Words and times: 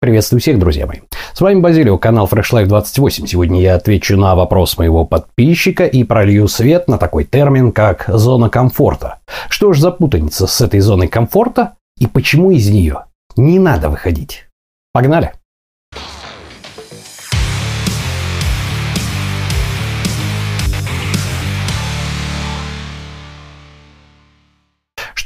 Приветствую 0.00 0.40
всех, 0.40 0.60
друзья 0.60 0.86
мои. 0.86 1.00
С 1.34 1.40
вами 1.40 1.58
Базилио, 1.58 1.98
канал 1.98 2.28
Fresh 2.30 2.52
Life 2.52 2.66
28. 2.66 3.26
Сегодня 3.26 3.60
я 3.60 3.74
отвечу 3.74 4.16
на 4.16 4.36
вопрос 4.36 4.78
моего 4.78 5.04
подписчика 5.04 5.86
и 5.86 6.04
пролью 6.04 6.46
свет 6.46 6.86
на 6.86 6.98
такой 6.98 7.24
термин, 7.24 7.72
как 7.72 8.04
зона 8.06 8.48
комфорта. 8.48 9.18
Что 9.48 9.72
ж 9.72 9.80
за 9.80 9.90
путаница 9.90 10.46
с 10.46 10.60
этой 10.60 10.78
зоной 10.78 11.08
комфорта 11.08 11.74
и 11.98 12.06
почему 12.06 12.52
из 12.52 12.70
нее 12.70 13.06
не 13.36 13.58
надо 13.58 13.88
выходить? 13.88 14.46
Погнали! 14.92 15.32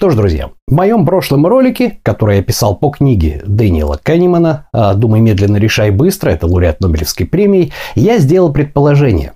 Что 0.02 0.10
ж, 0.10 0.16
друзья, 0.16 0.50
в 0.66 0.74
моем 0.74 1.06
прошлом 1.06 1.46
ролике, 1.46 2.00
который 2.02 2.38
я 2.38 2.42
писал 2.42 2.74
по 2.74 2.90
книге 2.90 3.40
Дэниела 3.46 4.00
Канемана 4.02 4.66
«Думай 4.96 5.20
медленно, 5.20 5.58
решай 5.58 5.92
быстро», 5.92 6.30
это 6.30 6.48
лауреат 6.48 6.80
Нобелевской 6.80 7.24
премии, 7.24 7.72
я 7.94 8.18
сделал 8.18 8.52
предположение, 8.52 9.34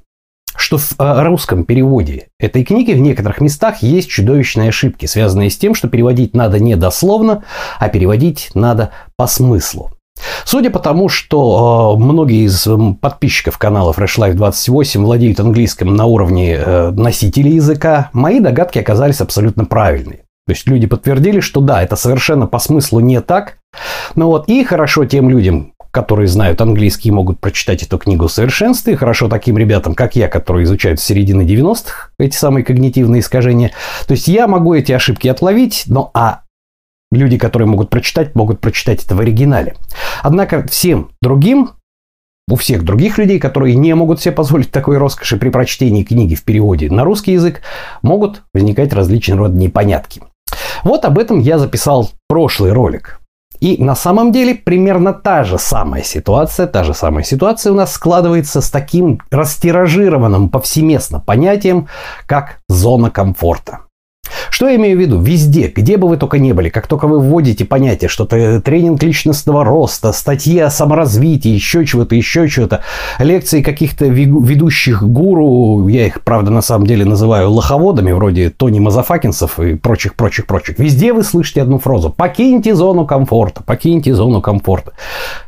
что 0.57 0.79
в 0.79 0.95
а, 0.99 1.23
русском 1.23 1.63
переводе 1.63 2.31
этой 2.41 2.65
книги 2.65 2.91
в 2.91 2.99
некоторых 2.99 3.41
местах 3.41 3.81
есть 3.81 4.09
чудовищные 4.09 4.71
ошибки, 4.71 5.07
связанные 5.07 5.51
с 5.51 5.57
тем, 5.57 5.77
что 5.77 5.87
переводить 5.87 6.35
надо 6.35 6.59
не 6.59 6.75
дословно, 6.75 7.45
а 7.79 7.89
переводить 7.89 8.51
надо 8.55 8.91
по 9.17 9.29
смыслу. 9.29 9.93
Судя 10.45 10.71
по 10.71 10.81
тому, 10.81 11.09
что 11.09 11.95
э, 11.97 12.03
многие 12.03 12.45
из 12.45 12.67
подписчиков 13.01 13.57
канала 13.57 13.93
Fresh 13.93 14.19
Life 14.19 14.33
28 14.33 15.05
владеют 15.05 15.39
английским 15.39 15.95
на 15.95 16.07
уровне 16.07 16.55
э, 16.55 16.91
носителей 16.91 17.53
языка, 17.53 18.11
мои 18.13 18.41
догадки 18.41 18.81
оказались 18.81 19.21
абсолютно 19.21 19.65
правильные. 19.65 20.26
То 20.47 20.53
есть 20.53 20.67
люди 20.69 20.87
подтвердили, 20.87 21.41
что 21.41 21.61
да, 21.61 21.83
это 21.83 21.97
совершенно 21.97 22.47
по 22.47 22.59
смыслу 22.61 23.01
не 23.01 23.21
так. 23.21 23.59
Ну 24.15 24.27
вот, 24.27 24.49
и 24.49 24.63
хорошо 24.63 25.05
тем 25.05 25.29
людям, 25.29 25.73
которые 25.91 26.29
знают 26.29 26.61
английский 26.61 27.09
и 27.09 27.13
могут 27.13 27.41
прочитать 27.41 27.83
эту 27.83 27.99
книгу 27.99 28.29
в 28.29 28.33
совершенстве, 28.33 28.93
и 28.93 28.97
хорошо 28.97 29.29
таким 29.29 29.59
ребятам, 29.59 29.95
как 29.95 30.15
я, 30.15 30.29
которые 30.29 30.65
изучают 30.65 31.01
с 31.01 31.05
середины 31.05 31.43
90-х 31.43 32.11
эти 32.19 32.37
самые 32.37 32.65
когнитивные 32.65 33.21
искажения. 33.21 33.73
То 34.07 34.13
есть 34.13 34.29
я 34.29 34.47
могу 34.47 34.75
эти 34.75 34.93
ошибки 34.93 35.27
отловить, 35.27 35.85
но 35.87 36.11
а 36.15 36.43
люди, 37.11 37.39
которые 37.39 37.69
могут 37.69 37.91
прочитать, 37.91 38.35
могут 38.37 38.61
прочитать 38.61 39.05
это 39.05 39.17
в 39.17 39.21
оригинале. 39.21 39.75
Однако 40.23 40.67
всем 40.69 41.11
другим 41.21 41.71
у 42.49 42.55
всех 42.55 42.85
других 42.85 43.19
людей, 43.19 43.41
которые 43.41 43.75
не 43.75 43.93
могут 43.95 44.21
себе 44.21 44.33
позволить 44.33 44.71
такой 44.71 44.99
роскоши 44.99 45.37
при 45.37 45.49
прочтении 45.49 46.05
книги 46.05 46.37
в 46.37 46.45
переводе 46.45 46.89
на 46.91 47.03
русский 47.03 47.33
язык, 47.33 47.63
могут 48.03 48.43
возникать 48.55 48.93
различные 48.93 49.37
рода 49.37 49.57
непонятки. 49.57 50.23
Вот 50.85 51.05
об 51.05 51.19
этом 51.19 51.39
я 51.39 51.59
записал 51.59 52.11
прошлый 52.29 52.73
ролик. 52.73 53.21
И 53.61 53.83
на 53.83 53.95
самом 53.95 54.33
деле 54.33 54.55
примерно 54.55 55.13
та 55.13 55.45
же 55.45 55.59
самая 55.59 56.03
ситуация, 56.03 56.67
та 56.67 56.85
же 56.85 56.95
самая 56.95 57.25
ситуация 57.25 57.73
у 57.73 57.75
нас 57.75 57.93
складывается 57.93 58.61
с 58.61 58.71
таким 58.71 59.21
растиражированным 59.31 60.51
повсеместно 60.51 61.21
понятием, 61.21 61.89
как 62.27 62.59
зона 62.69 63.11
комфорта. 63.11 63.86
Что 64.51 64.69
я 64.69 64.77
имею 64.77 64.97
в 64.97 65.01
виду? 65.01 65.21
Везде, 65.21 65.69
где 65.69 65.97
бы 65.97 66.09
вы 66.09 66.17
только 66.17 66.39
не 66.39 66.53
были, 66.53 66.69
как 66.69 66.87
только 66.87 67.07
вы 67.07 67.21
вводите 67.21 67.65
понятие, 67.65 68.09
что 68.09 68.25
это 68.25 68.61
тренинг 68.61 69.03
личностного 69.03 69.65
роста, 69.65 70.13
статьи 70.13 70.59
о 70.59 70.71
саморазвитии, 70.71 71.51
еще 71.51 71.85
чего-то, 71.85 72.15
еще 72.15 72.49
чего-то, 72.49 72.83
лекции 73.19 73.63
каких-то 73.63 74.07
ведущих 74.07 75.03
гуру, 75.03 75.89
я 75.89 76.07
их, 76.07 76.23
правда, 76.23 76.51
на 76.51 76.63
самом 76.63 76.87
деле 76.87 77.05
называю 77.05 77.51
лоховодами, 77.51 78.13
вроде 78.13 78.51
Тони 78.51 78.81
Мазафакинсов 78.81 79.61
и 79.61 79.75
прочих, 79.75 80.15
прочих, 80.15 80.47
прочих. 80.47 80.79
Везде 80.79 81.13
вы 81.13 81.23
слышите 81.23 81.63
одну 81.63 81.79
фразу. 81.79 82.11
Покиньте 82.11 82.75
зону 82.75 83.07
комфорта, 83.07 83.63
покиньте 83.63 84.15
зону 84.15 84.41
комфорта. 84.41 84.93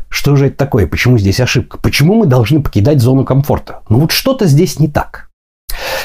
Что 0.09 0.37
же 0.37 0.47
это 0.47 0.57
такое? 0.57 0.87
Почему 0.87 1.19
здесь 1.19 1.41
ошибка? 1.41 1.79
Почему 1.79 2.15
мы 2.15 2.27
должны 2.27 2.63
покидать 2.63 3.01
зону 3.01 3.25
комфорта? 3.25 3.81
Ну 3.89 4.01
вот 4.01 4.11
что-то 4.11 4.47
здесь 4.47 4.81
не 4.81 4.89
так. 4.89 5.28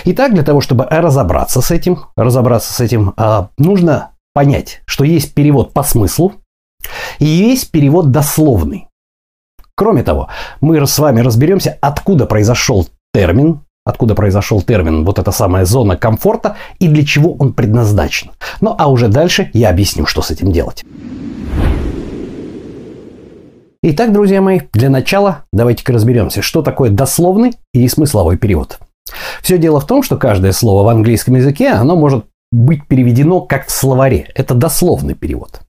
Итак, 0.05 0.33
для 0.33 0.43
того, 0.43 0.61
чтобы 0.61 0.85
разобраться 0.85 1.61
с 1.61 1.71
этим, 1.71 2.05
разобраться 2.15 2.73
с 2.73 2.79
этим, 2.79 3.13
а, 3.17 3.49
нужно 3.57 4.11
понять, 4.33 4.81
что 4.85 5.03
есть 5.03 5.33
перевод 5.33 5.73
по 5.73 5.83
смыслу 5.83 6.33
и 7.19 7.25
есть 7.25 7.71
перевод 7.71 8.11
дословный. 8.11 8.87
Кроме 9.75 10.03
того, 10.03 10.29
мы 10.61 10.85
с 10.85 10.99
вами 10.99 11.21
разберемся, 11.21 11.77
откуда 11.81 12.25
произошел 12.25 12.87
термин, 13.13 13.61
откуда 13.85 14.15
произошел 14.15 14.61
термин 14.61 15.03
вот 15.03 15.19
эта 15.19 15.31
самая 15.31 15.65
зона 15.65 15.97
комфорта 15.97 16.57
и 16.79 16.87
для 16.87 17.05
чего 17.05 17.33
он 17.33 17.53
предназначен. 17.53 18.31
Ну 18.61 18.75
а 18.77 18.89
уже 18.89 19.07
дальше 19.07 19.49
я 19.53 19.69
объясню, 19.69 20.05
что 20.05 20.21
с 20.21 20.31
этим 20.31 20.51
делать. 20.51 20.83
Итак, 23.85 24.13
друзья 24.13 24.41
мои, 24.41 24.61
для 24.71 24.89
начала 24.89 25.43
давайте-ка 25.51 25.91
разберемся, 25.91 26.41
что 26.41 26.61
такое 26.61 26.89
дословный 26.89 27.53
и 27.73 27.87
смысловой 27.87 28.37
перевод. 28.37 28.79
Все 29.41 29.57
дело 29.57 29.79
в 29.79 29.87
том, 29.87 30.03
что 30.03 30.17
каждое 30.17 30.51
слово 30.51 30.83
в 30.83 30.89
английском 30.89 31.35
языке, 31.35 31.69
оно 31.69 31.95
может 31.95 32.25
быть 32.51 32.87
переведено 32.87 33.41
как 33.41 33.67
в 33.67 33.71
словаре. 33.71 34.27
Это 34.35 34.53
дословный 34.53 35.15
перевод. 35.15 35.61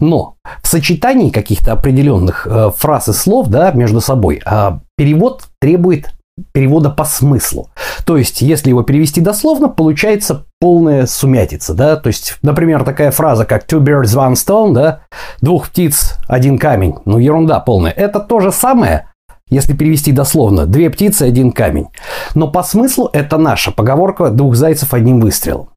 Но 0.00 0.36
в 0.62 0.66
сочетании 0.66 1.30
каких-то 1.30 1.72
определенных 1.72 2.46
э, 2.46 2.70
фраз 2.76 3.08
и 3.08 3.12
слов 3.12 3.48
да, 3.48 3.70
между 3.72 4.00
собой 4.00 4.42
э, 4.44 4.70
перевод 4.96 5.44
требует 5.60 6.10
перевода 6.52 6.90
по 6.90 7.04
смыслу. 7.04 7.68
То 8.04 8.16
есть, 8.16 8.40
если 8.40 8.70
его 8.70 8.82
перевести 8.82 9.20
дословно, 9.20 9.68
получается 9.68 10.46
полная 10.58 11.06
сумятица, 11.06 11.74
да, 11.74 11.96
то 11.96 12.08
есть, 12.08 12.38
например, 12.42 12.84
такая 12.84 13.10
фраза, 13.10 13.44
как 13.44 13.66
two 13.66 13.80
birds, 13.80 14.16
one 14.16 14.34
stone, 14.34 14.72
да, 14.72 15.00
двух 15.40 15.68
птиц, 15.68 16.16
один 16.28 16.58
камень, 16.58 16.96
ну, 17.04 17.18
ерунда 17.18 17.60
полная. 17.60 17.92
Это 17.92 18.20
то 18.20 18.40
же 18.40 18.52
самое, 18.52 19.09
если 19.50 19.74
перевести 19.74 20.12
дословно, 20.12 20.66
две 20.66 20.88
птицы, 20.90 21.24
один 21.24 21.52
камень. 21.52 21.88
Но 22.34 22.48
по 22.48 22.62
смыслу 22.62 23.10
это 23.12 23.36
наша 23.36 23.72
поговорка 23.72 24.30
«двух 24.30 24.54
зайцев 24.54 24.94
одним 24.94 25.20
выстрелом». 25.20 25.70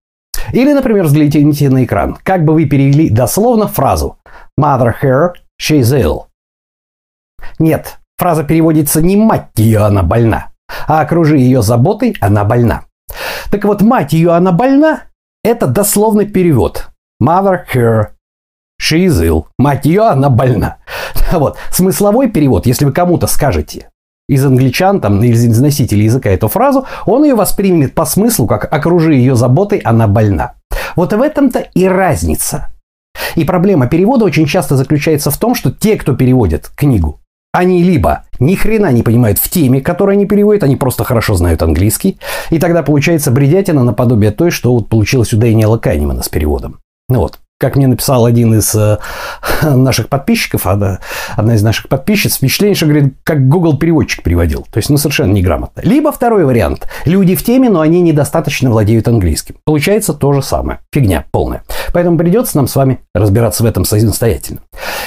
Или, 0.51 0.73
например, 0.73 1.05
взгляните 1.05 1.69
на 1.69 1.83
экран. 1.83 2.17
Как 2.23 2.45
бы 2.45 2.53
вы 2.53 2.65
перевели 2.65 3.09
дословно 3.09 3.67
фразу 3.67 4.17
«Mother 4.59 4.93
her, 5.01 5.31
she's 5.61 5.93
ill». 5.93 6.25
Нет, 7.59 7.99
фраза 8.17 8.43
переводится 8.43 9.01
не 9.01 9.15
«мать 9.15 9.49
ее, 9.55 9.79
она 9.79 10.03
больна», 10.03 10.51
а 10.87 11.01
«окружи 11.01 11.37
ее 11.37 11.61
заботой, 11.61 12.15
она 12.21 12.43
больна». 12.43 12.83
Так 13.51 13.65
вот, 13.65 13.81
«мать 13.81 14.13
ее, 14.13 14.31
она 14.31 14.51
больна»– 14.51 15.03
это 15.43 15.67
дословный 15.67 16.25
перевод. 16.25 16.89
Mother 17.21 17.59
her, 17.73 18.07
she 18.81 19.05
is 19.05 19.23
ill. 19.23 19.45
Мать 19.57 19.85
ее, 19.85 20.03
она 20.03 20.29
больна. 20.29 20.77
Вот. 21.43 21.57
Смысловой 21.71 22.29
перевод, 22.29 22.65
если 22.65 22.85
вы 22.85 22.91
кому-то 22.91 23.27
скажете 23.27 23.89
из 24.29 24.45
англичан, 24.45 25.01
там, 25.01 25.21
из 25.21 25.59
носителей 25.59 26.05
языка 26.05 26.29
эту 26.29 26.47
фразу, 26.47 26.85
он 27.05 27.23
ее 27.25 27.35
воспримет 27.35 27.93
по 27.93 28.05
смыслу, 28.05 28.47
как 28.47 28.71
«окружи 28.71 29.15
ее 29.15 29.35
заботой, 29.35 29.79
она 29.79 30.07
больна». 30.07 30.53
Вот 30.95 31.11
в 31.11 31.21
этом-то 31.21 31.59
и 31.59 31.85
разница. 31.85 32.69
И 33.35 33.43
проблема 33.43 33.87
перевода 33.87 34.25
очень 34.25 34.45
часто 34.45 34.77
заключается 34.77 35.29
в 35.29 35.37
том, 35.37 35.55
что 35.55 35.71
те, 35.71 35.97
кто 35.97 36.15
переводит 36.15 36.69
книгу, 36.75 37.19
они 37.51 37.83
либо 37.83 38.23
ни 38.39 38.55
хрена 38.55 38.91
не 38.91 39.03
понимают 39.03 39.39
в 39.39 39.49
теме, 39.49 39.81
которую 39.81 40.13
они 40.13 40.25
переводят, 40.25 40.63
они 40.63 40.75
просто 40.75 41.03
хорошо 41.03 41.35
знают 41.35 41.61
английский, 41.61 42.17
и 42.49 42.59
тогда 42.59 42.81
получается 42.81 43.29
бредятина 43.29 43.83
наподобие 43.83 44.31
той, 44.31 44.51
что 44.51 44.73
вот 44.73 44.87
получилось 44.87 45.33
у 45.33 45.37
Дэниела 45.37 45.77
Канемана 45.77 46.23
с 46.23 46.29
переводом. 46.29 46.79
Ну 47.09 47.19
вот 47.19 47.39
как 47.59 47.75
мне 47.75 47.87
написал 47.87 48.25
один 48.25 48.53
из 48.55 48.75
э, 48.75 48.97
наших 49.63 50.09
подписчиков, 50.09 50.67
одна, 50.67 50.99
одна 51.35 51.55
из 51.55 51.63
наших 51.63 51.87
подписчиц, 51.87 52.35
впечатление, 52.35 52.75
что, 52.75 52.85
говорит, 52.85 53.15
как 53.23 53.47
Google 53.47 53.77
переводчик 53.77 54.23
переводил. 54.23 54.67
То 54.69 54.77
есть, 54.77 54.89
ну, 54.89 54.97
совершенно 54.97 55.31
неграмотно. 55.31 55.81
Либо 55.81 56.11
второй 56.11 56.45
вариант. 56.45 56.87
Люди 57.05 57.35
в 57.35 57.43
теме, 57.43 57.69
но 57.69 57.81
они 57.81 58.01
недостаточно 58.01 58.69
владеют 58.69 59.07
английским. 59.07 59.55
Получается 59.65 60.13
то 60.13 60.33
же 60.33 60.41
самое. 60.41 60.79
Фигня 60.91 61.25
полная. 61.31 61.63
Поэтому 61.93 62.17
придется 62.17 62.57
нам 62.57 62.67
с 62.67 62.75
вами 62.75 62.99
разбираться 63.15 63.63
в 63.63 63.65
этом 63.65 63.85
самостоятельно. 63.85 64.59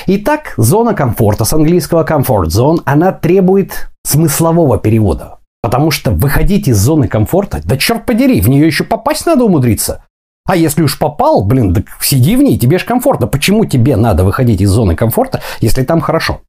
Итак, 0.06 0.54
зона 0.56 0.94
комфорта 0.94 1.44
с 1.44 1.52
английского 1.52 2.04
comfort 2.04 2.46
zone, 2.46 2.80
она 2.84 3.12
требует 3.12 3.90
смыслового 4.06 4.78
перевода. 4.78 5.38
Потому 5.62 5.90
что 5.90 6.12
выходить 6.12 6.68
из 6.68 6.78
зоны 6.78 7.08
комфорта, 7.08 7.60
да 7.64 7.76
черт 7.76 8.06
подери, 8.06 8.40
в 8.40 8.48
нее 8.48 8.66
еще 8.66 8.84
попасть 8.84 9.26
надо 9.26 9.44
умудриться. 9.44 10.04
А 10.46 10.56
если 10.56 10.82
уж 10.82 10.98
попал, 10.98 11.44
блин, 11.44 11.74
так 11.74 11.84
сиди 12.00 12.36
в 12.36 12.42
ней, 12.42 12.58
тебе 12.58 12.78
же 12.78 12.84
комфортно. 12.84 13.26
Почему 13.26 13.64
тебе 13.64 13.96
надо 13.96 14.24
выходить 14.24 14.60
из 14.60 14.70
зоны 14.70 14.94
комфорта, 14.94 15.40
если 15.60 15.82
там 15.82 16.00
хорошо? 16.00 16.40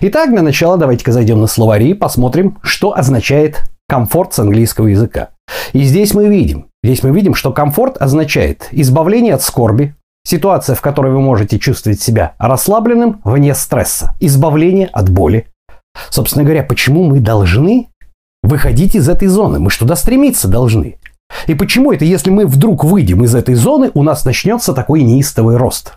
Итак, 0.00 0.30
для 0.30 0.42
начала 0.42 0.78
давайте-ка 0.78 1.12
зайдем 1.12 1.40
на 1.40 1.46
словари 1.46 1.90
и 1.90 1.94
посмотрим, 1.94 2.58
что 2.62 2.96
означает 2.96 3.64
комфорт 3.88 4.32
с 4.32 4.38
английского 4.38 4.86
языка. 4.86 5.30
И 5.72 5.82
здесь 5.82 6.14
мы 6.14 6.28
видим, 6.28 6.68
здесь 6.82 7.02
мы 7.02 7.10
видим, 7.10 7.34
что 7.34 7.52
комфорт 7.52 8.00
означает 8.00 8.68
избавление 8.70 9.34
от 9.34 9.42
скорби, 9.42 9.94
ситуация, 10.24 10.74
в 10.74 10.80
которой 10.80 11.12
вы 11.12 11.20
можете 11.20 11.58
чувствовать 11.58 12.00
себя 12.00 12.34
расслабленным 12.38 13.20
вне 13.24 13.54
стресса, 13.54 14.14
избавление 14.20 14.86
от 14.86 15.10
боли. 15.10 15.46
Собственно 16.08 16.44
говоря, 16.44 16.62
почему 16.62 17.04
мы 17.04 17.18
должны 17.18 17.88
выходить 18.42 18.94
из 18.94 19.08
этой 19.08 19.28
зоны? 19.28 19.58
Мы 19.58 19.70
что 19.70 19.84
туда 19.84 19.96
стремиться 19.96 20.48
должны. 20.48 20.99
И 21.46 21.54
почему 21.54 21.92
это, 21.92 22.04
если 22.04 22.30
мы 22.30 22.46
вдруг 22.46 22.84
выйдем 22.84 23.24
из 23.24 23.34
этой 23.34 23.54
зоны, 23.54 23.90
у 23.94 24.02
нас 24.02 24.24
начнется 24.24 24.72
такой 24.72 25.02
неистовый 25.02 25.56
рост? 25.56 25.94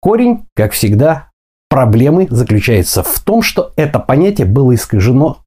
Корень, 0.00 0.46
как 0.54 0.72
всегда, 0.72 1.30
проблемы 1.68 2.26
заключается 2.30 3.02
в 3.02 3.20
том, 3.20 3.42
что 3.42 3.72
это 3.76 3.98
понятие 3.98 4.46
было 4.46 4.74
искажено, 4.74 5.38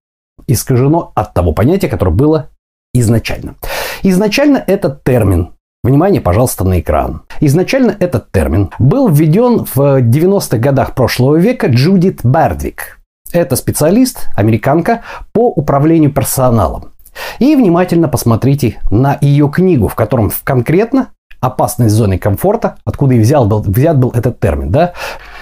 искажено 0.47 1.11
от 1.15 1.33
того 1.33 1.53
понятия, 1.53 1.87
которое 1.87 2.11
было 2.11 2.49
изначально. 2.93 3.55
Изначально 4.03 4.63
этот 4.65 5.03
термин 5.03 5.53
Внимание, 5.83 6.21
пожалуйста, 6.21 6.63
на 6.63 6.79
экран. 6.79 7.23
Изначально 7.39 7.95
этот 7.99 8.31
термин 8.31 8.69
был 8.77 9.09
введен 9.09 9.65
в 9.65 9.99
90-х 9.99 10.57
годах 10.59 10.93
прошлого 10.93 11.37
века 11.37 11.67
Джудит 11.67 12.23
Бердвик. 12.23 12.99
Это 13.31 13.55
специалист, 13.55 14.27
американка 14.35 15.01
по 15.33 15.49
управлению 15.49 16.13
персоналом. 16.13 16.90
И 17.39 17.55
внимательно 17.55 18.07
посмотрите 18.07 18.79
на 18.89 19.17
ее 19.21 19.49
книгу, 19.49 19.87
в 19.87 19.95
котором 19.95 20.31
конкретно 20.43 21.09
опасность 21.39 21.93
зоны 21.93 22.17
комфорта, 22.17 22.77
откуда 22.85 23.15
и 23.15 23.19
взял 23.19 23.45
был, 23.45 23.61
взят 23.61 23.97
был 23.97 24.11
этот 24.11 24.39
термин. 24.39 24.69
Да? 24.69 24.93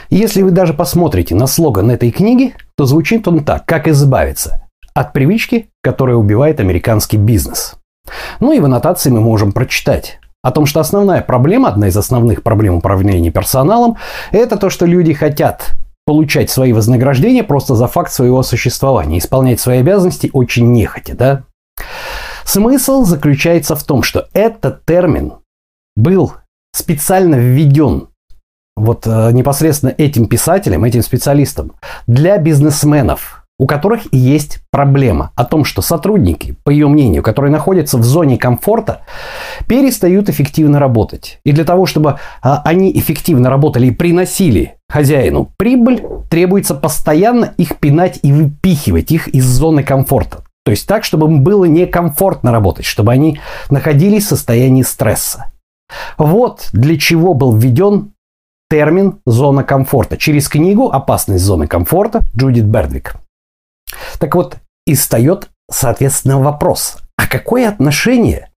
Если 0.10 0.42
вы 0.42 0.52
даже 0.52 0.74
посмотрите 0.74 1.36
на 1.36 1.46
слоган 1.46 1.92
этой 1.92 2.12
книги, 2.12 2.56
то 2.76 2.86
звучит 2.86 3.28
он 3.28 3.44
так, 3.44 3.66
как 3.66 3.88
избавиться 3.88 4.68
от 4.94 5.14
привычки, 5.14 5.70
которая 5.84 6.16
убивает 6.16 6.60
американский 6.60 7.18
бизнес. 7.18 7.76
Ну 8.40 8.54
и 8.54 8.60
в 8.60 8.66
аннотации 8.66 9.10
мы 9.12 9.22
можем 9.22 9.52
прочитать 9.52 10.20
о 10.42 10.52
том, 10.52 10.66
что 10.66 10.80
основная 10.80 11.22
проблема, 11.22 11.70
одна 11.70 11.90
из 11.90 11.98
основных 11.98 12.44
проблем 12.44 12.76
управления 12.76 13.30
персоналом, 13.30 13.98
это 14.32 14.58
то, 14.58 14.70
что 14.70 14.86
люди 14.86 15.14
хотят 15.14 15.76
получать 16.06 16.50
свои 16.50 16.74
вознаграждения 16.74 17.44
просто 17.44 17.76
за 17.76 17.88
факт 17.88 18.12
своего 18.12 18.42
существования, 18.42 19.20
исполнять 19.20 19.60
свои 19.60 19.80
обязанности 19.80 20.30
очень 20.34 20.72
нехотя, 20.72 21.16
да? 21.16 21.44
Смысл 22.46 23.04
заключается 23.04 23.76
в 23.76 23.84
том, 23.84 24.04
что 24.04 24.28
этот 24.34 24.86
термин 24.86 25.34
был 25.96 26.34
специально 26.74 27.36
введен 27.36 28.08
вот 28.76 29.06
э, 29.06 29.32
непосредственно 29.34 29.94
этим 29.98 30.28
писателем, 30.28 30.84
этим 30.84 31.02
специалистом 31.02 31.74
для 32.08 32.38
бизнесменов– 32.38 33.36
у 33.60 33.68
которых 33.68 34.12
есть 34.14 34.60
проблема 34.72 35.32
о 35.36 35.44
том, 35.44 35.66
что 35.66 35.82
сотрудники, 35.82 36.56
по 36.64 36.70
ее 36.70 36.88
мнению, 36.88 37.22
которые 37.22 37.52
находятся 37.52 37.98
в 37.98 38.04
зоне 38.04 38.38
комфорта, 38.38 39.02
перестают 39.68 40.30
эффективно 40.30 40.80
работать. 40.80 41.40
И 41.44 41.52
для 41.52 41.66
того, 41.66 41.86
чтобы 41.86 42.18
а, 42.42 42.62
они 42.64 42.98
эффективно 42.98 43.50
работали 43.50 43.88
и 43.88 43.92
приносили 43.92 44.78
хозяину 44.88 45.52
прибыль, 45.58 46.02
требуется 46.30 46.74
постоянно 46.74 47.54
их 47.58 47.78
пинать 47.78 48.20
и 48.24 48.32
выпихивать 48.32 49.12
их 49.12 49.28
из 49.28 49.46
зоны 49.46 49.84
комфорта. 49.84 50.44
То 50.70 50.74
есть 50.74 50.86
так, 50.86 51.04
чтобы 51.04 51.26
им 51.26 51.44
было 51.44 51.66
некомфортно 51.66 52.52
работать, 52.52 52.86
чтобы 52.86 53.12
они 53.12 53.40
находились 53.72 54.26
в 54.26 54.30
состоянии 54.30 54.84
стресса. 54.84 55.52
Вот 56.20 56.70
для 56.74 56.96
чего 56.96 57.34
был 57.34 57.58
введен 57.58 58.12
термин 58.70 59.20
«зона 59.26 59.64
комфорта» 59.64 60.16
через 60.16 60.48
книгу 60.48 60.92
«Опасность 60.92 61.44
зоны 61.44 61.66
комфорта» 61.66 62.20
Джудит 62.38 62.66
Бердвик. 62.66 63.16
Так 64.20 64.36
вот, 64.36 64.58
и 64.86 64.94
встает, 64.94 65.50
соответственно, 65.72 66.40
вопрос, 66.40 67.00
а 67.18 67.26
какое 67.26 67.68
отношение 67.68 68.49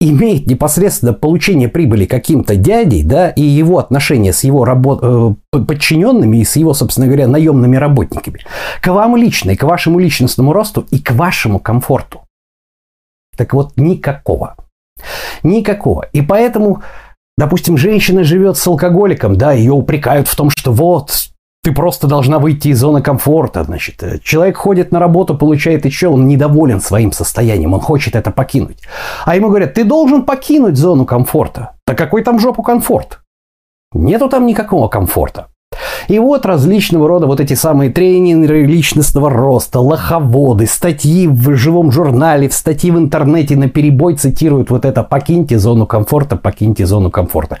имеет 0.00 0.46
непосредственно 0.46 1.12
получение 1.12 1.68
прибыли 1.68 2.04
каким-то 2.04 2.56
дядей, 2.56 3.02
да, 3.02 3.30
и 3.30 3.42
его 3.42 3.78
отношения 3.78 4.32
с 4.32 4.44
его 4.44 4.64
работ... 4.64 5.00
Э, 5.02 5.34
подчиненными 5.66 6.38
и 6.38 6.44
с 6.44 6.56
его, 6.56 6.74
собственно 6.74 7.06
говоря, 7.06 7.26
наемными 7.28 7.76
работниками, 7.76 8.40
к 8.82 8.88
вам 8.88 9.16
лично, 9.16 9.52
и 9.52 9.56
к 9.56 9.62
вашему 9.62 9.98
личностному 9.98 10.52
росту, 10.52 10.86
и 10.90 10.98
к 10.98 11.12
вашему 11.12 11.58
комфорту. 11.58 12.22
Так 13.36 13.54
вот, 13.54 13.72
никакого. 13.76 14.56
Никакого. 15.42 16.06
И 16.12 16.22
поэтому, 16.22 16.82
допустим, 17.36 17.76
женщина 17.76 18.24
живет 18.24 18.56
с 18.56 18.66
алкоголиком, 18.66 19.36
да, 19.36 19.52
ее 19.52 19.72
упрекают 19.72 20.28
в 20.28 20.36
том, 20.36 20.50
что 20.50 20.72
вот, 20.72 21.30
ты 21.64 21.72
просто 21.72 22.06
должна 22.06 22.38
выйти 22.38 22.68
из 22.68 22.78
зоны 22.78 23.00
комфорта. 23.00 23.64
Значит, 23.64 24.22
человек 24.22 24.58
ходит 24.58 24.92
на 24.92 25.00
работу, 25.00 25.34
получает 25.34 25.86
еще, 25.86 26.08
он 26.08 26.28
недоволен 26.28 26.80
своим 26.80 27.10
состоянием, 27.10 27.72
он 27.72 27.80
хочет 27.80 28.14
это 28.14 28.30
покинуть. 28.30 28.82
А 29.24 29.34
ему 29.34 29.48
говорят, 29.48 29.72
ты 29.72 29.84
должен 29.84 30.24
покинуть 30.24 30.76
зону 30.76 31.06
комфорта. 31.06 31.70
Да 31.86 31.94
какой 31.94 32.22
там 32.22 32.38
жопу 32.38 32.62
комфорт? 32.62 33.20
Нету 33.94 34.28
там 34.28 34.44
никакого 34.44 34.88
комфорта. 34.88 35.46
И 36.08 36.18
вот 36.18 36.44
различного 36.44 37.08
рода 37.08 37.26
вот 37.26 37.40
эти 37.40 37.54
самые 37.54 37.90
тренинги 37.90 38.46
личностного 38.46 39.30
роста, 39.30 39.80
лоховоды, 39.80 40.66
статьи 40.66 41.26
в 41.26 41.56
живом 41.56 41.90
журнале, 41.90 42.50
в 42.50 42.54
статьи 42.54 42.90
в 42.90 42.98
интернете 42.98 43.56
на 43.56 43.70
перебой 43.70 44.16
цитируют 44.16 44.70
вот 44.70 44.84
это 44.84 45.02
«покиньте 45.02 45.58
зону 45.58 45.86
комфорта, 45.86 46.36
покиньте 46.36 46.84
зону 46.84 47.10
комфорта». 47.10 47.58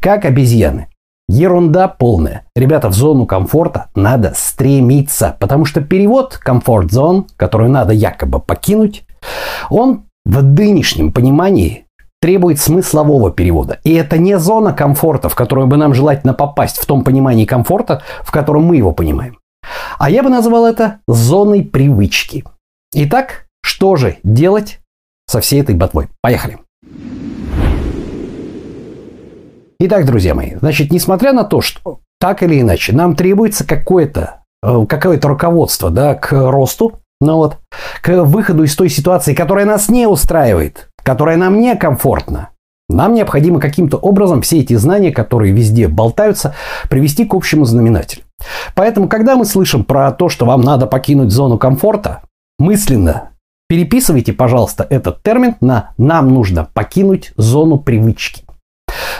Как 0.00 0.26
обезьяны. 0.26 0.88
Ерунда 1.28 1.88
полная. 1.88 2.44
Ребята, 2.54 2.88
в 2.88 2.94
зону 2.94 3.26
комфорта 3.26 3.88
надо 3.94 4.32
стремиться, 4.36 5.36
потому 5.40 5.64
что 5.64 5.80
перевод 5.80 6.36
комфорт 6.38 6.92
зон, 6.92 7.26
которую 7.36 7.70
надо 7.70 7.92
якобы 7.92 8.38
покинуть, 8.38 9.04
он 9.68 10.04
в 10.24 10.42
нынешнем 10.42 11.12
понимании 11.12 11.86
требует 12.20 12.60
смыслового 12.60 13.30
перевода. 13.30 13.80
И 13.84 13.92
это 13.94 14.18
не 14.18 14.38
зона 14.38 14.72
комфорта, 14.72 15.28
в 15.28 15.34
которую 15.34 15.66
бы 15.66 15.76
нам 15.76 15.94
желательно 15.94 16.32
попасть 16.32 16.78
в 16.78 16.86
том 16.86 17.04
понимании 17.04 17.44
комфорта, 17.44 18.02
в 18.22 18.30
котором 18.30 18.64
мы 18.64 18.76
его 18.76 18.92
понимаем. 18.92 19.38
А 19.98 20.10
я 20.10 20.22
бы 20.22 20.28
назвал 20.28 20.66
это 20.66 21.00
зоной 21.08 21.62
привычки. 21.62 22.44
Итак, 22.94 23.46
что 23.62 23.96
же 23.96 24.18
делать 24.22 24.80
со 25.26 25.40
всей 25.40 25.60
этой 25.60 25.74
ботвой? 25.74 26.08
Поехали. 26.22 26.58
Итак, 29.78 30.06
друзья 30.06 30.34
мои, 30.34 30.54
значит, 30.54 30.90
несмотря 30.90 31.34
на 31.34 31.44
то, 31.44 31.60
что 31.60 32.00
так 32.18 32.42
или 32.42 32.62
иначе 32.62 32.94
нам 32.94 33.14
требуется 33.14 33.66
какое-то 33.66 34.40
э, 34.62 34.86
какое-то 34.88 35.28
руководство 35.28 35.90
да, 35.90 36.14
к 36.14 36.32
росту, 36.32 37.00
ну 37.20 37.36
вот, 37.36 37.58
к 38.00 38.24
выходу 38.24 38.64
из 38.64 38.74
той 38.74 38.88
ситуации, 38.88 39.34
которая 39.34 39.66
нас 39.66 39.90
не 39.90 40.06
устраивает, 40.06 40.88
которая 41.02 41.36
нам 41.36 41.60
некомфортна, 41.60 42.50
нам 42.88 43.12
необходимо 43.12 43.60
каким-то 43.60 43.98
образом 43.98 44.40
все 44.40 44.60
эти 44.60 44.74
знания, 44.76 45.10
которые 45.10 45.52
везде 45.52 45.88
болтаются, 45.88 46.54
привести 46.88 47.26
к 47.26 47.34
общему 47.34 47.66
знаменателю. 47.66 48.22
Поэтому, 48.74 49.08
когда 49.08 49.36
мы 49.36 49.44
слышим 49.44 49.84
про 49.84 50.10
то, 50.10 50.30
что 50.30 50.46
вам 50.46 50.62
надо 50.62 50.86
покинуть 50.86 51.32
зону 51.32 51.58
комфорта, 51.58 52.22
мысленно 52.58 53.32
переписывайте, 53.68 54.32
пожалуйста, 54.32 54.86
этот 54.88 55.22
термин 55.22 55.56
на 55.60 55.90
«нам 55.98 56.32
нужно 56.32 56.66
покинуть 56.72 57.34
зону 57.36 57.78
привычки». 57.78 58.45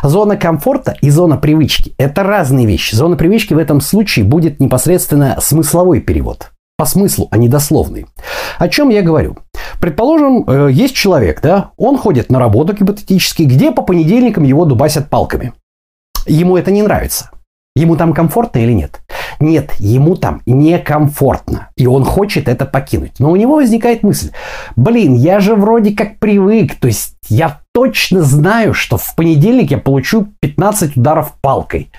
Зона 0.02 0.36
комфорта 0.36 0.96
и 1.00 1.10
зона 1.10 1.36
привычки– 1.36 1.94
это 1.98 2.22
разные 2.22 2.66
вещи. 2.66 2.94
Зона 2.94 3.16
привычки 3.16 3.54
в 3.54 3.58
этом 3.58 3.80
случае 3.80 4.24
будет 4.24 4.60
непосредственно 4.60 5.38
смысловой 5.40 6.00
перевод. 6.00 6.50
По 6.78 6.84
смыслу, 6.84 7.28
а 7.30 7.38
не 7.38 7.48
дословный. 7.48 8.06
О 8.58 8.68
чем 8.68 8.90
я 8.90 9.00
говорю? 9.02 9.38
Предположим, 9.80 10.44
э, 10.46 10.68
есть 10.70 10.94
человек, 10.94 11.40
да, 11.40 11.70
он 11.78 11.96
ходит 11.96 12.30
на 12.30 12.38
работу 12.38 12.74
гипотетически, 12.74 13.44
где 13.44 13.72
по 13.72 13.82
понедельникам 13.82 14.44
его 14.44 14.66
дубасят 14.66 15.08
палками. 15.08 15.54
Ему 16.26 16.56
это 16.56 16.70
не 16.70 16.82
нравится. 16.82 17.30
Ему 17.74 17.96
там 17.96 18.12
комфортно 18.14 18.58
или 18.58 18.72
нет? 18.72 19.00
Нет, 19.38 19.72
ему 19.78 20.16
там 20.16 20.40
некомфортно. 20.46 21.68
И 21.76 21.86
он 21.86 22.04
хочет 22.04 22.48
это 22.48 22.64
покинуть. 22.64 23.20
Но 23.20 23.30
у 23.30 23.36
него 23.36 23.56
возникает 23.56 24.02
мысль, 24.02 24.30
блин, 24.76 25.14
я 25.14 25.40
же 25.40 25.54
вроде 25.54 25.94
как 25.94 26.18
привык. 26.18 26.76
То 26.76 26.88
есть 26.88 27.16
я 27.28 27.60
точно 27.76 28.22
знаю, 28.22 28.72
что 28.72 28.96
в 28.96 29.14
понедельник 29.14 29.70
я 29.70 29.76
получу 29.76 30.28
15 30.40 30.96
ударов 30.96 31.34
палкой. 31.42 31.92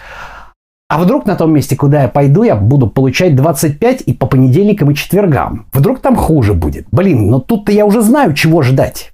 А 0.89 0.98
вдруг 0.98 1.27
на 1.27 1.36
том 1.36 1.53
месте, 1.53 1.75
куда 1.75 2.01
я 2.01 2.07
пойду, 2.07 2.41
я 2.41 2.55
буду 2.55 2.88
получать 2.88 3.36
25 3.36 4.01
и 4.01 4.13
по 4.13 4.25
понедельникам 4.25 4.89
и 4.89 4.96
четвергам. 4.96 5.67
Вдруг 5.72 6.00
там 6.00 6.15
хуже 6.15 6.55
будет. 6.55 6.88
Блин, 6.89 7.29
но 7.29 7.39
тут-то 7.39 7.72
я 7.72 7.86
уже 7.86 8.01
знаю, 8.01 8.34
чего 8.34 8.63
ждать. 8.63 9.12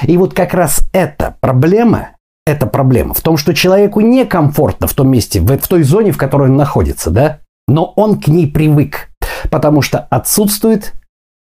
И 0.00 0.16
вот 0.16 0.32
как 0.32 0.54
раз 0.54 0.88
эта 0.94 1.36
проблема 1.42 2.12
эта 2.46 2.66
проблема 2.66 3.12
в 3.12 3.20
том, 3.20 3.36
что 3.36 3.52
человеку 3.52 4.00
некомфортно 4.00 4.86
в 4.86 4.94
том 4.94 5.10
месте, 5.10 5.38
в, 5.38 5.54
в 5.54 5.68
той 5.68 5.82
зоне, 5.82 6.12
в 6.12 6.16
которой 6.16 6.48
он 6.48 6.56
находится, 6.56 7.10
да, 7.10 7.40
но 7.68 7.92
он 7.96 8.18
к 8.18 8.26
ней 8.26 8.50
привык, 8.50 9.10
потому 9.50 9.82
что 9.82 9.98
отсутствует 9.98 10.94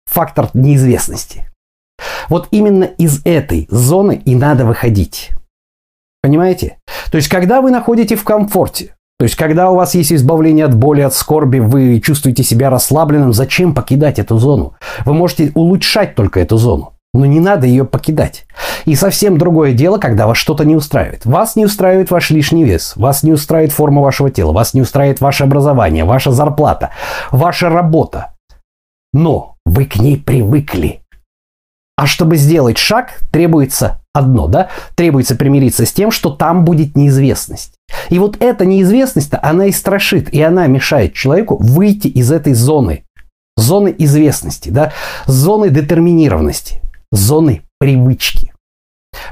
фактор 0.06 0.52
неизвестности. 0.54 1.48
Вот 2.30 2.48
именно 2.52 2.84
из 2.84 3.22
этой 3.26 3.68
зоны 3.70 4.22
и 4.26 4.36
надо 4.36 4.66
выходить. 4.66 5.32
Понимаете? 6.22 6.78
То 7.12 7.18
есть, 7.18 7.28
когда 7.28 7.62
вы 7.62 7.72
находите 7.72 8.16
в 8.16 8.24
комфорте, 8.24 8.96
то 9.20 9.26
есть, 9.26 9.36
когда 9.36 9.70
у 9.70 9.76
вас 9.76 9.94
есть 9.96 10.12
избавление 10.12 10.66
от 10.66 10.76
боли, 10.76 11.02
от 11.02 11.14
скорби, 11.14 11.60
вы 11.60 12.02
чувствуете 12.02 12.44
себя 12.44 12.70
расслабленным, 12.70 13.34
зачем 13.34 13.74
покидать 13.74 14.20
эту 14.20 14.38
зону? 14.38 14.74
Вы 15.06 15.14
можете 15.14 15.52
улучшать 15.54 16.16
только 16.16 16.40
эту 16.40 16.58
зону. 16.58 16.94
Но 17.14 17.28
не 17.28 17.40
надо 17.40 17.68
ее 17.68 17.86
покидать. 17.86 18.46
И 18.86 18.96
совсем 18.96 19.38
другое 19.38 19.74
дело, 19.74 20.00
когда 20.00 20.26
вас 20.26 20.38
что-то 20.38 20.66
не 20.66 20.76
устраивает. 20.76 21.26
Вас 21.26 21.56
не 21.56 21.66
устраивает 21.66 22.10
ваш 22.10 22.32
лишний 22.32 22.64
вес, 22.64 22.94
вас 22.96 23.22
не 23.22 23.32
устраивает 23.32 23.72
форма 23.72 24.02
вашего 24.02 24.32
тела, 24.32 24.52
вас 24.52 24.74
не 24.74 24.82
устраивает 24.82 25.22
ваше 25.22 25.44
образование, 25.44 26.06
ваша 26.06 26.32
зарплата, 26.32 26.90
ваша 27.32 27.70
работа. 27.70 28.34
Но 29.14 29.56
вы 29.64 29.86
к 29.86 29.98
ней 29.98 30.18
привыкли. 30.18 31.03
А 32.04 32.06
чтобы 32.06 32.36
сделать 32.36 32.78
шаг, 32.78 33.22
требуется 33.32 34.02
одно, 34.12 34.50
да? 34.50 34.68
Требуется 34.96 35.38
примириться 35.38 35.86
с 35.86 35.94
тем, 35.94 36.12
что 36.12 36.32
там 36.32 36.66
будет 36.66 36.98
неизвестность. 36.98 37.76
И 38.10 38.20
вот 38.20 38.36
эта 38.42 38.66
неизвестность-то, 38.66 39.40
она 39.42 39.68
и 39.68 39.72
страшит, 39.72 40.28
и 40.34 40.42
она 40.42 40.68
мешает 40.68 41.14
человеку 41.14 41.56
выйти 41.56 42.10
из 42.10 42.30
этой 42.30 42.56
зоны. 42.56 43.06
Зоны 43.56 43.96
известности, 43.98 44.68
да, 44.68 44.92
зоны 45.28 45.70
детерминированности, 45.70 46.82
зоны 47.14 47.62
привычки. 47.80 48.53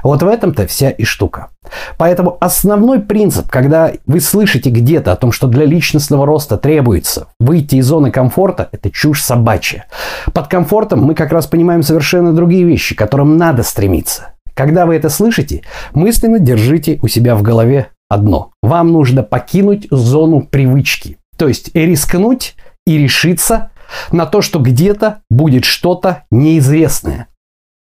Вот 0.02 0.22
в 0.22 0.28
этом-то 0.28 0.66
вся 0.66 0.90
и 0.90 1.04
штука. 1.04 1.48
Поэтому 1.96 2.36
основной 2.40 3.00
принцип, 3.00 3.48
когда 3.48 3.92
вы 4.06 4.20
слышите 4.20 4.70
где-то 4.70 5.12
о 5.12 5.16
том, 5.16 5.32
что 5.32 5.46
для 5.46 5.64
личностного 5.64 6.26
роста 6.26 6.58
требуется 6.58 7.28
выйти 7.38 7.76
из 7.76 7.86
зоны 7.86 8.10
комфорта, 8.10 8.68
это 8.72 8.90
чушь 8.90 9.22
собачья. 9.22 9.86
Под 10.32 10.48
комфортом 10.48 11.02
мы 11.02 11.14
как 11.14 11.32
раз 11.32 11.46
понимаем 11.46 11.82
совершенно 11.82 12.32
другие 12.32 12.64
вещи, 12.64 12.94
к 12.94 12.98
которым 12.98 13.36
надо 13.36 13.62
стремиться. 13.62 14.30
Когда 14.54 14.84
вы 14.84 14.96
это 14.96 15.08
слышите, 15.08 15.62
мысленно 15.94 16.38
держите 16.38 16.98
у 17.02 17.08
себя 17.08 17.36
в 17.36 17.42
голове 17.42 17.88
одно. 18.08 18.50
Вам 18.62 18.92
нужно 18.92 19.22
покинуть 19.22 19.86
зону 19.90 20.42
привычки. 20.42 21.18
То 21.38 21.48
есть 21.48 21.74
рискнуть 21.74 22.54
и 22.86 22.98
решиться 22.98 23.70
на 24.10 24.26
то, 24.26 24.42
что 24.42 24.58
где-то 24.58 25.22
будет 25.30 25.64
что-то 25.64 26.24
неизвестное. 26.30 27.28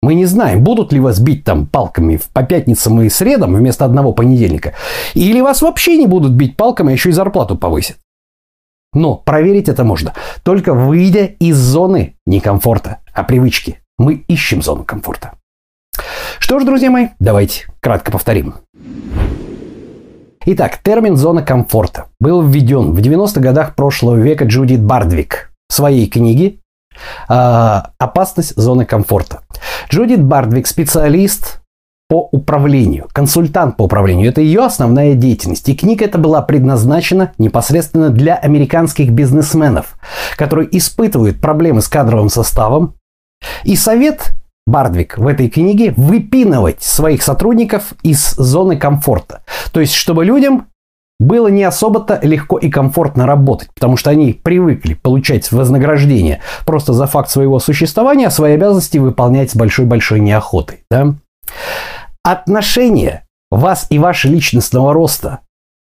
Мы 0.03 0.15
не 0.15 0.27
знаем, 0.27 0.65
будут 0.65 0.93
ли 0.93 0.99
вас 0.99 1.21
бить 1.21 1.45
там 1.45 1.67
палками 1.67 2.21
по 2.33 2.43
пятницам 2.43 3.01
и 3.03 3.09
средам 3.09 3.55
вместо 3.55 3.85
одного 3.85 4.13
понедельника. 4.13 4.75
Или 5.15 5.41
вас 5.41 5.63
вообще 5.63 5.97
не 5.97 6.09
будут 6.09 6.33
бить 6.33 6.57
палками, 6.57 6.91
а 6.91 6.93
еще 6.93 7.11
и 7.11 7.13
зарплату 7.13 7.57
повысят. 7.57 7.99
Но 8.93 9.15
проверить 9.15 9.69
это 9.69 9.85
можно, 9.85 10.13
только 10.43 10.75
выйдя 10.75 11.25
из 11.25 11.57
зоны 11.57 12.17
не 12.27 12.41
комфорта, 12.41 12.99
а 13.15 13.23
привычки. 13.23 13.79
Мы 13.97 14.25
ищем 14.27 14.61
зону 14.61 14.85
комфорта. 14.85 15.35
Что 16.41 16.59
ж, 16.59 16.65
друзья 16.65 16.91
мои, 16.91 17.09
давайте 17.21 17.67
кратко 17.81 18.11
повторим. 18.11 18.55
Итак, 20.45 20.79
термин 20.79 21.17
«зона 21.17 21.43
комфорта» 21.43 22.07
был 22.19 22.43
введен 22.43 22.93
в 22.93 22.99
90-х 22.99 23.41
годах 23.41 23.77
прошлого 23.77 24.17
века 24.17 24.45
Джудит 24.45 24.83
Бардвик 24.83 25.53
в 25.69 25.73
своей 25.73 26.09
книге 26.09 26.57
«Опасность 27.29 28.55
зоны 28.57 28.85
комфорта». 28.85 29.41
Джудит 29.91 30.23
Бардвик– 30.23 30.67
специалист 30.69 31.63
по 32.09 32.29
управлению, 32.31 33.09
консультант 33.13 33.79
по 33.79 33.85
управлению. 33.85 34.29
Это 34.29 34.43
ее 34.43 34.65
основная 34.65 35.15
деятельность. 35.15 35.67
И 35.71 35.75
книга 35.75 36.05
эта 36.05 36.19
была 36.19 36.43
предназначена 36.43 37.33
непосредственно 37.39 38.11
для 38.11 38.35
американских 38.35 39.11
бизнесменов, 39.13 39.97
которые 40.37 40.77
испытывают 40.77 41.41
проблемы 41.41 41.81
с 41.81 41.89
кадровым 41.89 42.29
составом. 42.29 42.97
И 43.65 43.77
совет 43.77 44.35
Бардвик 44.67 45.17
в 45.19 45.27
этой 45.27 45.49
книге 45.49 45.95
выпинывать 45.97 46.83
своих 46.83 47.23
сотрудников 47.23 47.95
из 48.03 48.35
зоны 48.35 48.77
комфорта. 48.77 49.43
То 49.73 49.81
есть, 49.81 49.95
чтобы 49.95 50.25
людям 50.25 50.67
было 51.23 51.49
не 51.49 51.63
особо-то 51.63 52.19
легко 52.23 52.59
и 52.59 52.69
комфортно 52.69 53.27
работать, 53.27 53.71
потому 53.75 53.97
что 53.97 54.11
они 54.11 54.33
привыкли 54.33 54.95
получать 54.95 55.51
вознаграждение 55.53 56.41
просто 56.67 56.93
за 56.93 57.07
факт 57.07 57.31
своего 57.31 57.59
существования, 57.59 58.27
а 58.27 58.31
свои 58.31 58.55
обязанности 58.55 58.99
выполнять 58.99 59.51
с 59.51 59.57
большой-большой 59.57 60.21
неохотой. 60.21 60.85
Да? 60.91 61.15
Отношение 62.25 63.23
вас 63.51 63.87
и 63.91 63.99
вашего 63.99 64.33
личностного 64.33 64.93
роста 64.93 65.41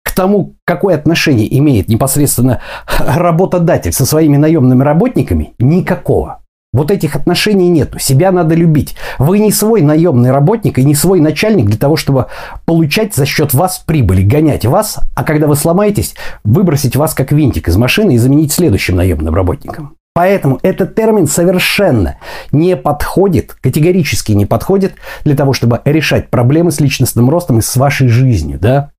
к 0.03 0.13
тому, 0.13 0.55
какое 0.65 0.95
отношение 0.95 1.57
имеет 1.57 1.89
непосредственно 1.89 2.61
работодатель 2.99 3.91
со 3.91 4.05
своими 4.05 4.37
наемными 4.37 4.83
работниками, 4.83 5.53
никакого. 5.57 6.44
Вот 6.75 6.91
этих 6.91 7.15
отношений 7.15 7.69
нету. 7.69 7.99
Себя 7.99 8.33
надо 8.33 8.53
любить. 8.53 8.97
Вы 9.17 9.39
не 9.39 9.53
свой 9.53 9.81
наемный 9.81 10.31
работник 10.31 10.77
и 10.77 10.83
не 10.83 10.93
свой 10.93 11.21
начальник 11.21 11.67
для 11.67 11.77
того, 11.77 11.95
чтобы 11.95 12.25
получать 12.65 13.15
за 13.15 13.25
счет 13.25 13.53
вас 13.53 13.81
прибыли, 13.85 14.23
гонять 14.23 14.65
вас, 14.65 14.99
а 15.15 15.23
когда 15.23 15.47
вы 15.47 15.55
сломаетесь, 15.55 16.15
выбросить 16.43 16.97
вас 16.97 17.13
как 17.13 17.31
винтик 17.31 17.69
из 17.69 17.77
машины 17.77 18.15
и 18.15 18.17
заменить 18.17 18.51
следующим 18.51 18.97
наемным 18.97 19.33
работником. 19.33 19.95
Поэтому 20.13 20.59
этот 20.63 20.95
термин 20.95 21.27
совершенно 21.27 22.17
не 22.51 22.75
подходит, 22.75 23.53
категорически 23.53 24.33
не 24.33 24.45
подходит 24.45 24.95
для 25.23 25.37
того, 25.37 25.53
чтобы 25.53 25.79
решать 25.85 26.29
проблемы 26.29 26.71
с 26.71 26.81
личностным 26.81 27.29
ростом 27.29 27.59
и 27.59 27.61
с 27.61 27.73
вашей 27.77 28.09
жизнью, 28.09 28.59
да? 28.59 28.91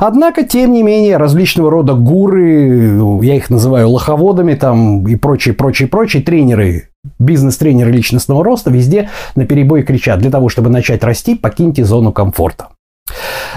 Однако, 0.00 0.42
тем 0.42 0.72
не 0.72 0.82
менее, 0.82 1.16
различного 1.16 1.70
рода 1.70 1.94
гуры, 1.94 2.98
я 3.22 3.36
их 3.36 3.50
называю 3.50 3.88
лоховодами 3.90 4.54
там 4.54 5.06
и 5.06 5.14
прочие, 5.14 5.54
прочие, 5.54 5.86
прочие 5.86 6.20
тренеры, 6.20 6.88
бизнес-тренеры 7.24 7.90
личностного 7.90 8.44
роста 8.44 8.70
везде 8.70 9.10
на 9.34 9.46
перебой 9.46 9.82
кричат, 9.82 10.20
для 10.20 10.30
того, 10.30 10.48
чтобы 10.48 10.70
начать 10.70 11.02
расти, 11.02 11.34
покиньте 11.34 11.84
зону 11.84 12.12
комфорта. 12.12 12.68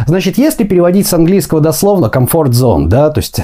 Значит, 0.06 0.38
если 0.38 0.64
переводить 0.64 1.08
с 1.08 1.14
английского 1.14 1.62
дословно, 1.62 2.10
комфорт 2.10 2.54
зон, 2.54 2.90
да, 2.90 3.10
то 3.10 3.20
есть 3.20 3.42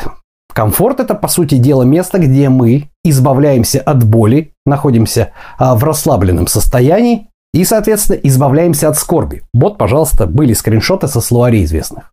комфорт 0.54 1.00
это, 1.00 1.16
по 1.16 1.28
сути 1.28 1.56
дела, 1.56 1.84
место, 1.84 2.20
где 2.20 2.50
мы 2.50 2.90
избавляемся 3.04 3.80
от 3.80 4.04
боли, 4.04 4.54
находимся 4.66 5.32
а, 5.58 5.76
в 5.76 5.84
расслабленном 5.84 6.48
состоянии 6.48 7.30
и, 7.54 7.64
соответственно, 7.66 8.18
избавляемся 8.18 8.90
от 8.90 8.98
скорби. 8.98 9.44
Вот, 9.54 9.78
пожалуйста, 9.78 10.28
были 10.28 10.54
скриншоты 10.54 11.08
со 11.08 11.22
словарей 11.22 11.64
известных. 11.64 12.12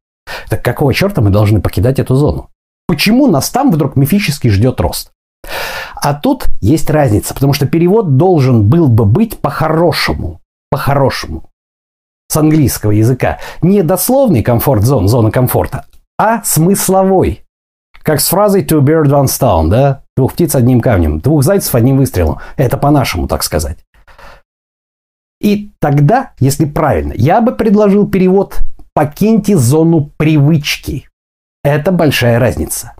Так 0.48 0.62
какого 0.64 0.94
черта 0.94 1.20
мы 1.20 1.30
должны 1.30 1.60
покидать 1.60 1.98
эту 1.98 2.14
зону? 2.14 2.48
Почему 2.86 3.26
нас 3.26 3.50
там 3.50 3.70
вдруг 3.70 3.96
мифически 3.96 4.48
ждет 4.48 4.80
рост? 4.80 5.12
А 5.96 6.14
тут 6.14 6.48
есть 6.60 6.90
разница, 6.90 7.34
потому 7.34 7.52
что 7.52 7.66
перевод 7.66 8.16
должен 8.16 8.68
был 8.68 8.88
бы 8.88 9.04
быть 9.04 9.38
по-хорошему. 9.38 10.40
По-хорошему. 10.70 11.44
С 12.28 12.36
английского 12.36 12.92
языка. 12.92 13.38
Не 13.60 13.82
дословный 13.82 14.42
комфорт-зон, 14.42 15.08
зона 15.08 15.30
комфорта, 15.30 15.86
а 16.18 16.42
смысловой. 16.44 17.44
Как 18.02 18.20
с 18.20 18.28
фразой 18.28 18.64
two 18.64 18.80
bird 18.80 19.06
one 19.06 19.24
stone, 19.24 19.68
да? 19.68 20.02
Двух 20.16 20.34
птиц 20.34 20.54
одним 20.54 20.80
камнем, 20.80 21.18
двух 21.20 21.42
зайцев 21.42 21.74
одним 21.74 21.96
выстрелом. 21.96 22.38
Это 22.56 22.76
по-нашему, 22.76 23.26
так 23.26 23.42
сказать. 23.42 23.78
И 25.40 25.70
тогда, 25.80 26.32
если 26.38 26.66
правильно, 26.66 27.14
я 27.16 27.40
бы 27.40 27.52
предложил 27.52 28.08
перевод 28.08 28.60
покиньте 28.94 29.56
зону 29.56 30.10
привычки. 30.16 31.08
Это 31.64 31.92
большая 31.92 32.38
разница. 32.38 32.92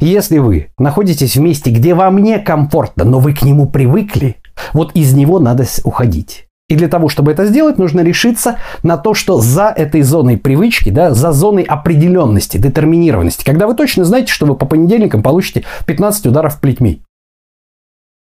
Если 0.00 0.38
вы 0.38 0.70
находитесь 0.78 1.36
в 1.36 1.40
месте, 1.40 1.70
где 1.70 1.94
вам 1.94 2.18
некомфортно, 2.18 3.04
но 3.04 3.18
вы 3.18 3.34
к 3.34 3.42
нему 3.42 3.68
привыкли, 3.68 4.36
вот 4.72 4.92
из 4.94 5.14
него 5.14 5.38
надо 5.38 5.64
уходить. 5.84 6.48
И 6.68 6.76
для 6.76 6.88
того, 6.88 7.08
чтобы 7.08 7.32
это 7.32 7.46
сделать, 7.46 7.78
нужно 7.78 8.00
решиться 8.00 8.58
на 8.82 8.98
то, 8.98 9.14
что 9.14 9.40
за 9.40 9.72
этой 9.74 10.02
зоной 10.02 10.36
привычки, 10.36 10.90
да, 10.90 11.14
за 11.14 11.32
зоной 11.32 11.62
определенности, 11.62 12.58
детерминированности, 12.58 13.44
когда 13.44 13.66
вы 13.66 13.74
точно 13.74 14.04
знаете, 14.04 14.30
что 14.32 14.44
вы 14.44 14.54
по 14.54 14.66
понедельникам 14.66 15.22
получите 15.22 15.64
15 15.86 16.26
ударов 16.26 16.60
плетьми. 16.60 17.02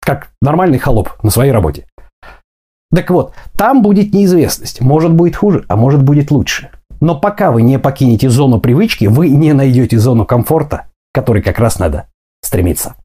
Как 0.02 0.32
нормальный 0.42 0.78
холоп 0.78 1.12
на 1.24 1.30
своей 1.30 1.54
работе. 1.54 1.86
Так 2.94 3.10
вот, 3.10 3.34
там 3.56 3.82
будет 3.82 4.14
неизвестность. 4.14 4.82
Может 4.82 5.14
будет 5.14 5.38
хуже, 5.38 5.64
а 5.70 5.78
может 5.78 6.04
будет 6.04 6.30
лучше. 6.30 6.70
Но 7.00 7.20
пока 7.20 7.52
вы 7.52 7.62
не 7.62 7.80
покинете 7.80 8.30
зону 8.30 8.60
привычки, 8.60 9.06
вы 9.06 9.30
не 9.30 9.54
найдете 9.54 9.98
зону 9.98 10.26
комфорта, 10.26 10.88
которой 11.14 11.42
как 11.42 11.60
раз 11.60 11.80
надо 11.80 12.08
стремиться. 12.42 12.96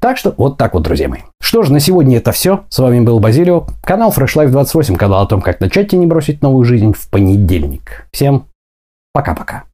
Так 0.00 0.18
что 0.18 0.34
вот 0.36 0.58
так 0.58 0.74
вот, 0.74 0.82
друзья 0.82 1.08
мои. 1.08 1.20
Что 1.40 1.62
ж, 1.62 1.70
на 1.70 1.80
сегодня 1.80 2.18
это 2.18 2.32
все. 2.32 2.64
С 2.68 2.78
вами 2.78 3.00
был 3.00 3.20
Базилио, 3.20 3.66
канал 3.82 4.12
Fresh 4.14 4.36
Life 4.36 4.50
28, 4.50 4.96
канал 4.96 5.22
о 5.22 5.26
том, 5.26 5.40
как 5.40 5.60
начать 5.60 5.92
и 5.92 5.96
не 5.96 6.06
бросить 6.06 6.42
новую 6.42 6.64
жизнь 6.64 6.92
в 6.92 7.08
понедельник. 7.08 8.06
Всем 8.12 8.46
пока-пока. 9.12 9.64